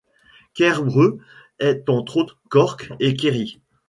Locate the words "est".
1.59-1.87